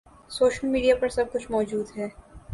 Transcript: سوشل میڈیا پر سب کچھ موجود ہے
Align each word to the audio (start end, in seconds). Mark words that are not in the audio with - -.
سوشل 0.31 0.67
میڈیا 0.67 0.95
پر 1.01 1.09
سب 1.09 1.31
کچھ 1.33 1.51
موجود 1.51 1.97
ہے 1.97 2.07